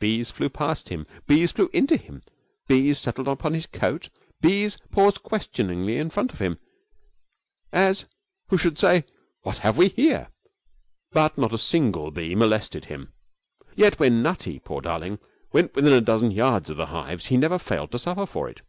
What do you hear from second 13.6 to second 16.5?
Yet when Nutty, poor darling, went within a dozen